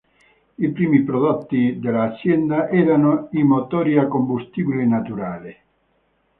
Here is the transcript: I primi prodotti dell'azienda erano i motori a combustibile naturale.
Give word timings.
I 0.55 0.71
primi 0.71 1.03
prodotti 1.03 1.77
dell'azienda 1.79 2.69
erano 2.69 3.27
i 3.33 3.43
motori 3.43 3.99
a 3.99 4.07
combustibile 4.07 4.83
naturale. 4.83 5.57